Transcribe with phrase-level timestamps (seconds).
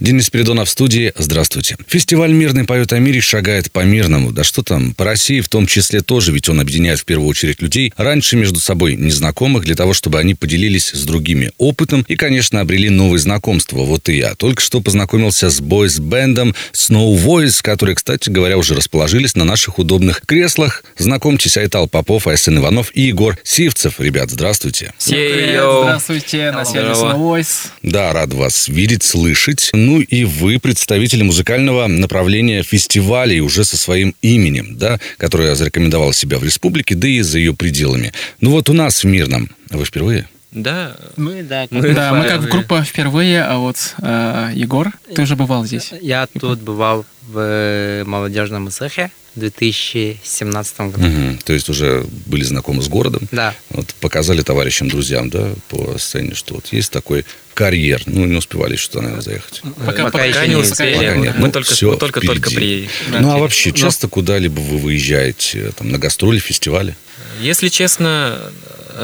[0.00, 1.12] Денис Спиридонов в студии.
[1.16, 1.76] Здравствуйте.
[1.88, 4.30] Фестиваль «Мирный поет о мире» шагает по мирному.
[4.30, 7.60] Да что там, по России в том числе тоже, ведь он объединяет в первую очередь
[7.60, 12.60] людей, раньше между собой незнакомых, для того, чтобы они поделились с другими опытом и, конечно,
[12.60, 13.78] обрели новые знакомства.
[13.78, 14.34] Вот и я.
[14.36, 20.20] Только что познакомился с бойс-бендом Snow Voice, которые, кстати говоря, уже расположились на наших удобных
[20.24, 20.84] креслах.
[20.96, 23.98] Знакомьтесь, Айтал Попов, Айсен Иванов и Егор Сивцев.
[23.98, 24.92] Ребят, здравствуйте.
[25.04, 27.66] Привет, здравствуйте, на связи Snow Voice.
[27.82, 29.70] Да, рад вас видеть, слышать.
[29.88, 36.38] Ну и вы представители музыкального направления фестивалей уже со своим именем, да, которое зарекомендовало себя
[36.38, 38.12] в республике, да и за ее пределами.
[38.42, 39.48] Ну вот у нас в Мирном.
[39.70, 40.28] Вы впервые?
[40.52, 40.94] Да.
[41.16, 41.62] Мы, да.
[41.62, 45.94] Как мы, да, мы как группа впервые, а вот э, Егор, ты уже бывал здесь?
[46.02, 51.06] Я тут бывал в молодежном цехе в 2017 году.
[51.06, 53.28] Угу, то есть уже были знакомы с городом.
[53.30, 53.54] Да.
[53.70, 58.02] Вот показали товарищам, друзьям, да, по сцене, что вот есть такой карьер.
[58.06, 59.62] Ну, не успевали туда, наверное, заехать.
[59.62, 60.94] Пока, пока, пока еще не успели.
[60.94, 61.34] Пока нет.
[61.38, 62.90] Мы ну, только, все только, только приедем.
[63.10, 64.10] Ну, а вообще, часто Но...
[64.10, 65.72] куда-либо вы выезжаете?
[65.76, 66.96] Там, на гастроли, фестивали?
[67.40, 68.38] Если честно,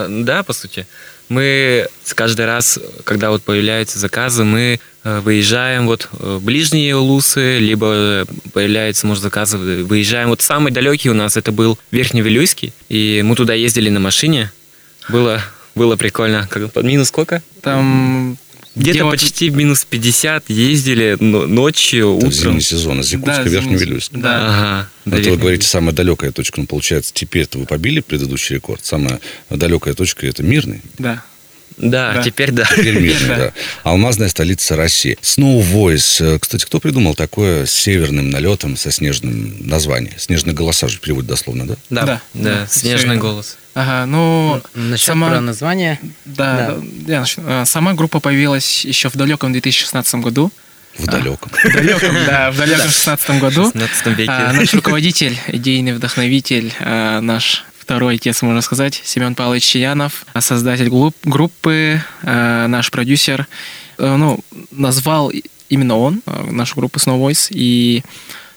[0.09, 0.87] да, по сути.
[1.29, 8.27] Мы каждый раз, когда вот появляются заказы, мы э, выезжаем вот в ближние улусы, либо
[8.53, 10.31] появляется, может, заказы, выезжаем.
[10.31, 14.51] Вот самый далекий у нас это был Верхневилюйский, и мы туда ездили на машине.
[15.11, 15.43] Было,
[15.75, 16.49] было прикольно.
[16.73, 17.43] Под минус сколько?
[17.61, 18.39] Там
[18.75, 19.21] где-то делать...
[19.21, 22.29] почти минус 50 ездили ночью, утром.
[22.29, 24.13] Это зимний сезон, из Якутска, да, Верхний Вилюйск.
[24.15, 24.89] Да.
[25.05, 25.17] Ага.
[25.17, 28.85] Это вы говорите, самая далекая точка, ну, получается, теперь-то вы побили предыдущий рекорд.
[28.85, 30.81] Самая далекая точка– это Мирный.
[30.99, 31.23] Да.
[31.77, 32.65] Да, да, теперь да.
[32.65, 33.53] Теперь Мирный, да.
[33.83, 35.19] Алмазная столица России.
[35.23, 36.39] Snow Voice.
[36.39, 40.15] Кстати, кто придумал такое с северным налетом, со снежным названием?
[40.19, 41.77] Снежный голоса же переводит дословно, да?
[41.91, 43.57] Да, да, да снежный голос.
[43.75, 44.63] Ага, ну...
[44.75, 45.31] Насчет сама...
[45.31, 45.99] про название?
[46.25, 47.13] Да, да.
[47.13, 47.43] Я начну.
[47.47, 50.53] А, сама группа появилась еще в далеком 2016 году.
[50.97, 51.51] В далеком.
[51.51, 53.65] В далеком, да, в далеком 16 году.
[53.65, 54.31] 16 веке.
[54.31, 60.89] А, наш руководитель, идейный вдохновитель, а, наш второй отец, можно сказать, Семен Павлович Чаянов, создатель
[61.25, 63.47] группы, наш продюсер,
[63.99, 64.41] ну,
[64.71, 65.31] назвал
[65.69, 68.03] именно он нашу группу Snow Voice, и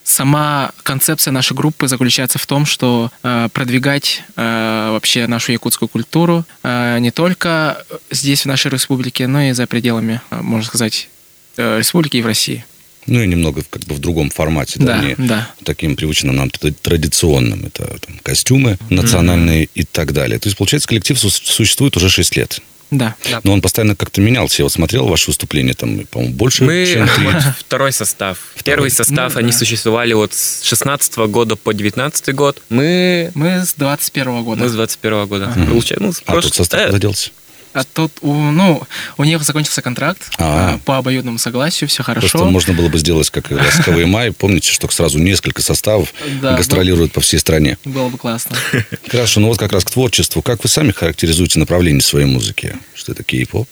[0.08, 6.46] Сама концепция нашей группы заключается в том, что э, продвигать э, вообще нашу якутскую культуру
[6.64, 11.09] э, не только здесь, в нашей республике, но и за пределами, э, можно сказать,
[11.58, 12.64] э, республики и в России.
[13.07, 15.50] Ну и немного как бы в другом формате, да, да не да.
[15.63, 17.66] таким привычным нам традиционным.
[17.66, 19.69] Это там, костюмы национальные mm-hmm.
[19.75, 20.40] и так далее.
[20.40, 22.62] То есть, получается, коллектив существует уже 6 лет.
[22.91, 23.16] Да.
[23.44, 24.62] Но он постоянно как-то менялся.
[24.62, 26.85] Я вот смотрел ваше выступление, там, по-моему, больше, Мы...
[26.85, 27.28] чем три.
[27.59, 28.38] Второй состав.
[28.56, 28.63] Второй.
[28.63, 29.57] Первый состав, ну, они да.
[29.57, 32.62] существовали вот с 16 года по 19 год.
[32.69, 33.31] Мы...
[33.35, 34.62] Мы с 21 года.
[34.62, 35.51] Мы с 21 года.
[35.53, 35.66] Ага.
[35.66, 36.46] Получается, ну, а прош...
[36.46, 37.31] тут состав куда делся?
[37.73, 38.81] А тут, ну,
[39.17, 40.79] у них закончился контракт А-а-а.
[40.85, 42.29] по обоюдному согласию, все хорошо.
[42.29, 44.31] Просто можно было бы сделать, как «Ласковый май».
[44.31, 47.78] Помните, что сразу несколько составов да, гастролируют по всей стране?
[47.85, 48.57] Было бы классно.
[49.07, 50.41] Хорошо, ну вот как раз к творчеству.
[50.41, 52.75] Как вы сами характеризуете направление своей музыки?
[52.95, 53.67] Что это кей-поп?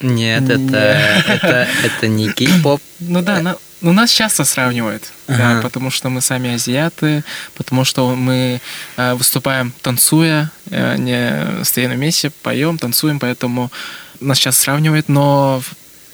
[0.00, 2.80] Нет, это, это, это не кей-поп.
[3.00, 5.38] Ну да, но ну, нас часто сравнивают, ага.
[5.38, 7.24] да, потому что мы сами азиаты,
[7.54, 8.60] потому что мы
[8.96, 13.70] э, выступаем танцуя, э, не стоя на месте, поем, танцуем, поэтому
[14.20, 15.62] нас сейчас сравнивают, но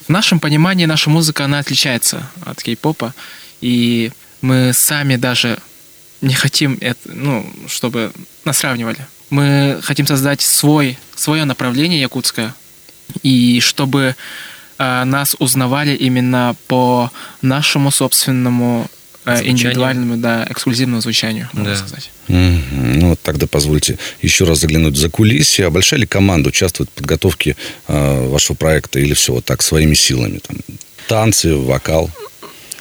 [0.06, 3.14] в нашем понимании наша музыка, она отличается от кей-попа,
[3.60, 5.58] и мы сами даже
[6.20, 8.12] не хотим, это, ну, чтобы
[8.44, 9.06] нас сравнивали.
[9.30, 12.54] Мы хотим создать свой, свое направление якутское,
[13.22, 14.14] и чтобы
[14.78, 17.10] нас узнавали именно по
[17.42, 18.86] нашему собственному
[19.24, 19.52] э, Звучание.
[19.52, 21.76] индивидуальному, да, эксклюзивному звучанию, можно да.
[21.76, 22.10] сказать.
[22.28, 22.60] Mm-hmm.
[22.72, 25.66] Ну, вот тогда позвольте еще раз заглянуть за кулисье.
[25.66, 27.56] А большая ли команда участвует в подготовке
[27.88, 30.38] э, вашего проекта или все вот так своими силами?
[30.38, 30.56] Там,
[31.08, 32.10] танцы, вокал?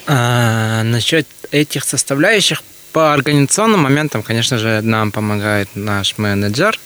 [0.08, 6.80] А, насчет этих составляющих по организационным моментам, конечно же, нам помогает наш менеджер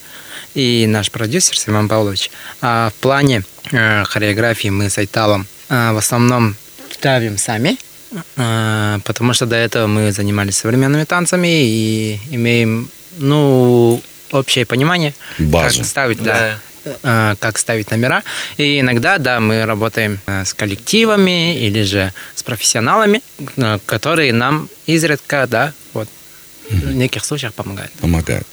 [0.53, 2.31] и наш продюсер Семен Павлович.
[2.61, 6.55] А в плане э, хореографии мы с Айталом э, в основном
[6.91, 7.77] ставим сами,
[8.35, 14.01] э, потому что до этого мы занимались современными танцами и имеем, ну,
[14.31, 15.79] общее понимание, Базу.
[15.79, 16.33] как ставить, да.
[16.33, 16.59] да
[17.39, 18.23] как ставить номера.
[18.55, 23.21] И иногда, да, мы работаем с коллективами или же с профессионалами,
[23.85, 25.73] которые нам изредка, да,
[26.69, 27.91] в неких случаях помогают.
[27.93, 28.47] Помогают.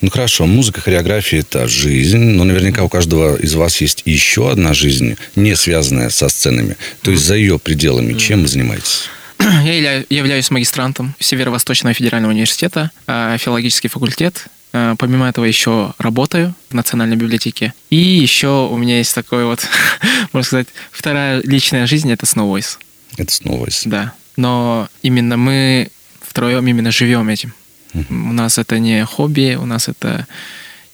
[0.00, 4.72] Ну хорошо, музыка, хореография– это жизнь, но наверняка у каждого из вас есть еще одна
[4.72, 6.76] жизнь, не связанная со сценами.
[7.02, 9.08] То есть за ее пределами чем вы занимаетесь?
[9.38, 14.46] Я явля- являюсь магистрантом Северо-Восточного федерального университета, а, филологический факультет.
[14.72, 17.74] А, Помимо этого еще работаю в Национальной библиотеке.
[17.90, 19.66] И еще у меня есть такой вот,
[20.32, 22.78] можно сказать, вторая личная жизнь— это Snow Voice.
[23.16, 23.82] Это снова из...
[23.84, 24.12] Да.
[24.36, 25.90] Но именно мы
[26.30, 27.52] втроем именно живем этим.
[27.92, 30.26] У нас это не хобби, у нас это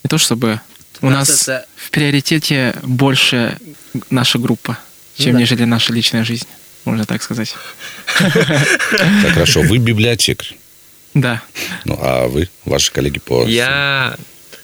[0.02, 0.60] не то чтобы...
[1.02, 3.58] У нас, нас это- в приоритете больше
[4.08, 4.78] наша группа,
[5.18, 5.40] чем да.
[5.40, 6.46] нежели наша личная жизнь,
[6.86, 7.54] можно так сказать.
[8.18, 10.56] Так, хорошо, вы библиотекарь.
[11.12, 11.42] Да.
[11.84, 13.44] Ну, а вы, ваши коллеги по...
[13.44, 14.16] Я,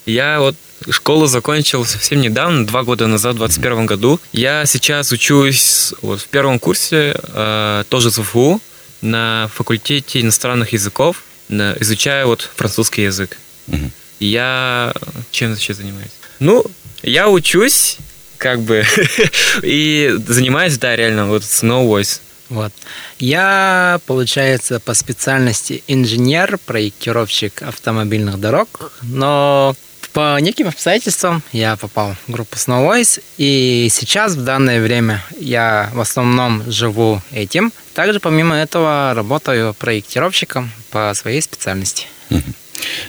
[0.06, 0.56] я вот
[0.88, 4.20] школу закончил совсем недавно, два года назад, в 2021 году.
[4.32, 8.60] Я сейчас учусь вот в первом курсе, э, тоже в ФУ,
[9.02, 13.36] на факультете иностранных языков, на- изучаю вот французский язык.
[13.66, 13.92] Мгм.
[14.20, 14.92] Я
[15.30, 16.12] чем сейчас занимаюсь?
[16.38, 16.64] Ну,
[17.02, 17.98] я учусь,
[18.38, 18.84] как бы,
[19.62, 22.20] и занимаюсь, да, реально, вот Snow Voice.
[22.48, 22.72] Вот.
[23.18, 29.74] Я, получается, по специальности инженер, проектировщик автомобильных дорог, но
[30.12, 35.90] по неким обстоятельствам я попал в группу Snow Voice, и сейчас, в данное время, я
[35.94, 37.72] в основном живу этим.
[37.94, 42.06] Также, помимо этого, работаю проектировщиком по своей специальности.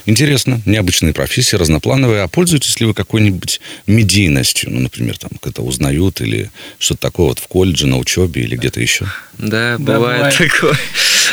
[0.06, 2.24] Интересно, необычная профессия, разноплановая.
[2.24, 4.70] А пользуетесь ли вы какой-нибудь медийностью?
[4.70, 8.80] Ну, например, там, когда узнают или что-то такое вот в колледже, на учебе или где-то
[8.80, 9.06] еще?
[9.38, 10.36] Да, Да, бывает бывает.
[10.36, 10.78] такое.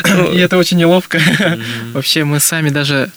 [0.33, 1.21] И это очень неловко.
[1.93, 3.11] Вообще мы сами даже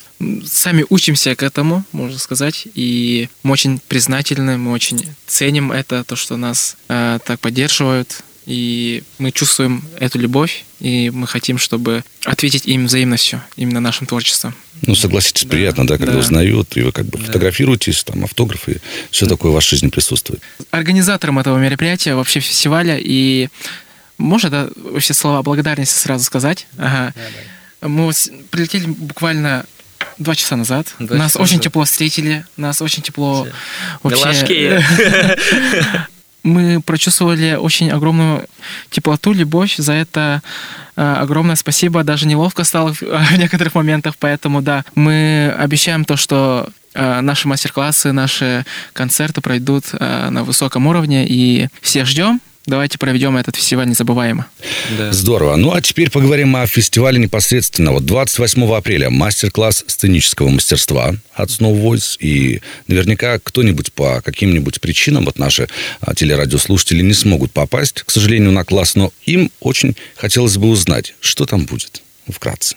[0.49, 6.15] сами учимся к этому, можно сказать, и мы очень признательны, мы очень ценим это, то,
[6.15, 12.65] что нас э, так поддерживают, и мы чувствуем эту любовь, и мы хотим, чтобы ответить
[12.65, 14.53] им взаимностью, именно нашим творчеством.
[14.81, 16.19] Ну, согласитесь, Да, приятно, да, когда да.
[16.19, 20.41] узнают, и вы как бы фотографируетесь, там, автографы, все такое в вашей жизни присутствует.
[20.71, 23.49] Организатором этого мероприятия, вообще фестиваля, и
[24.17, 26.67] можно да, вообще слова благодарности сразу сказать.
[26.77, 27.13] Ага.
[27.81, 28.15] Мы вот
[28.51, 29.65] прилетели буквально
[30.17, 30.87] два часа назад.
[30.99, 31.63] Два нас часа очень назад.
[31.65, 33.47] тепло встретили, нас очень тепло
[34.03, 34.83] Милашки.
[36.45, 38.45] Мы прочувствовали очень огромную
[38.91, 39.77] теплоту, любовь.
[39.77, 40.43] За это
[40.95, 42.03] э, огромное спасибо.
[42.03, 44.13] Даже неловко стало в, некоторых моментах.
[44.19, 48.63] Поэтому, да, мы обещаем то, что э, наши мастер-классы, наши
[48.93, 51.25] концерты пройдут э, на высоком уровне.
[51.27, 52.39] И всех ждем.
[52.65, 54.47] Давайте проведем этот фестиваль незабываемо.
[54.97, 55.11] Да.
[55.11, 55.55] Здорово.
[55.55, 57.91] Ну, а теперь поговорим о фестивале непосредственно.
[57.91, 62.17] Вот 28 апреля мастер-класс сценического мастерства от Snow Voice.
[62.19, 65.67] И наверняка кто-нибудь по каким-нибудь причинам, вот наши
[66.01, 71.13] а, телерадиослушатели не смогут попасть, к сожалению, на класс, но им очень хотелось бы узнать,
[71.19, 72.01] что там будет.
[72.27, 72.75] Вкратце.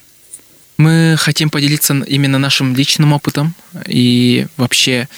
[0.76, 3.54] Мы хотим поделиться именно нашим личным опытом
[3.86, 5.08] и вообще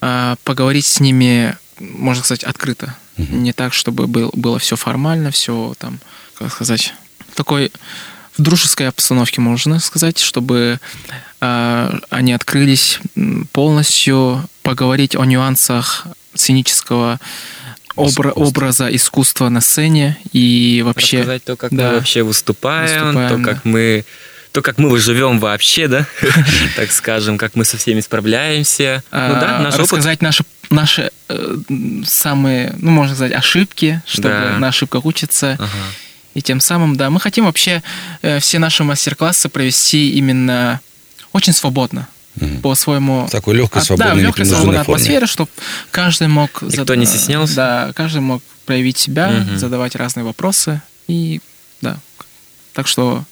[0.00, 2.96] э, поговорить с ними, можно сказать, открыто.
[3.16, 5.98] Не так, чтобы был, было все формально, все там,
[6.38, 6.94] как сказать,
[7.34, 7.70] такой
[8.36, 10.80] в дружеской обстановке, можно сказать, чтобы
[11.40, 12.98] э, они открылись
[13.52, 17.20] полностью, поговорить о нюансах сценического
[17.96, 21.18] обра- образа искусства на сцене и вообще...
[21.18, 21.88] Рассказать то, как да.
[21.88, 23.54] мы вообще выступаем, Выступаем, то, да.
[23.54, 24.04] как мы
[24.52, 26.06] то, как мы живем вообще, да,
[26.76, 29.02] так скажем, как мы со всеми справляемся.
[29.10, 31.56] Ну да, а, наш рассказать наши, наши э,
[32.04, 34.58] самые, ну, можно сказать, ошибки, чтобы Да.
[34.58, 35.52] на ошибках учиться.
[35.58, 35.68] Ага.
[36.34, 37.82] И тем самым, да, мы хотим вообще
[38.22, 40.80] э, все наши мастер-классы провести именно
[41.32, 42.08] очень свободно.
[42.62, 43.28] По своему...
[43.30, 45.50] Такой легкой, А, свободной, да, в легкой, свободной атмосфере, чтобы
[45.90, 46.62] каждый мог...
[46.62, 47.54] Никто не стеснялся?
[47.54, 49.58] Да, каждый мог проявить себя, Мгм.
[49.58, 50.80] задавать разные вопросы.
[51.08, 51.40] И,
[51.82, 51.98] да,
[52.72, 53.24] так что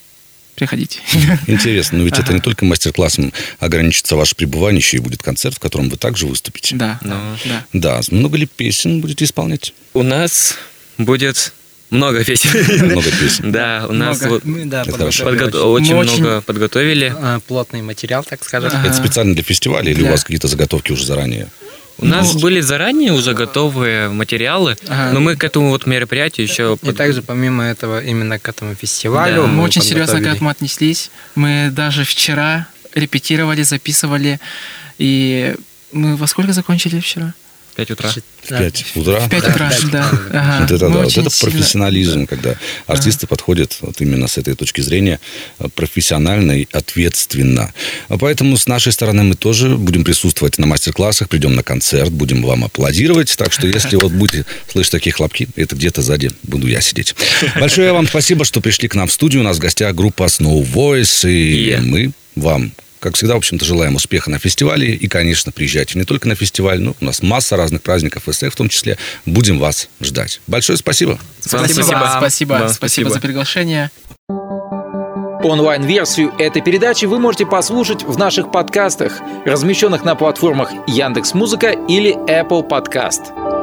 [0.61, 0.99] приходите.
[1.47, 2.35] Интересно, но ведь это Ага.
[2.35, 6.77] не только мастер-классом ограничится ваше пребывание, еще и будет концерт, в котором вы также выступите.
[6.77, 7.17] Да, Ну.
[7.45, 7.65] да.
[7.73, 9.75] Да, много ли песен будете исполнять?
[9.95, 10.55] У нас
[10.99, 11.53] будет
[11.91, 12.51] много песен.
[12.87, 13.51] Много песен.
[13.51, 14.35] Да, у нас Много.
[14.35, 15.25] вот Мы, да, Это хорошо.
[15.25, 17.15] подготовили подго- очень Мы очень- много подготовили.
[17.17, 18.71] э, плотный материал, так скажем.
[18.85, 21.49] Это специально для фестиваля или у вас какие-то заготовки уже заранее?
[22.01, 22.43] У нас Вот.
[22.43, 25.13] были заранее уже готовые материалы, Ага.
[25.13, 26.79] но мы к этому вот мероприятию еще...
[26.83, 29.49] И также, помимо этого, именно к этому фестивалю Да.
[29.49, 31.11] Мы очень серьезно к этому отнеслись.
[31.35, 34.41] Мы даже вчера репетировали, записывали.
[34.99, 35.55] И
[35.93, 37.35] мы во сколько закончили вчера?
[37.77, 38.11] 5 утра.
[38.11, 39.21] В 5 утра?
[39.21, 39.87] В 5 Да, утра, да.
[39.89, 40.11] утра.
[40.33, 40.59] Ага.
[40.63, 44.55] Вот это, Мы да, вот это сильно- профессионализм, когда артисты подходят вот именно с этой
[44.55, 45.21] точки зрения
[45.59, 47.73] э, профессионально и ответственно.
[48.09, 52.43] А Поэтому с нашей стороны мы тоже будем присутствовать на мастер-классах, придем на концерт, будем
[52.43, 53.35] вам аплодировать.
[53.37, 57.15] Так что если вот будете слышать такие хлопки, это где-то сзади буду я сидеть.
[57.59, 59.43] Большое вам спасибо, что пришли к нам в студию.
[59.43, 61.81] У нас в гостях группа Snow Voice, и Yeah.
[61.83, 64.95] мы вам как всегда, в общем-то, желаем успеха на фестивале.
[64.95, 68.57] И, конечно, приезжайте не только на фестиваль, но у нас масса разных праздников СФ в
[68.57, 68.99] том числе.
[69.27, 70.41] Будем вас ждать.
[70.47, 71.11] Большое спасибо.
[71.11, 72.17] Вам Спасибо, спасибо.
[72.19, 73.11] спасибо, Вам спасибо спасибо.
[73.11, 73.91] за приглашение.
[75.43, 82.69] Онлайн-версию этой передачи вы можете послушать в наших подкастах, размещенных на платформах Яндекс.Музыка или Apple
[82.69, 83.60] Podcast.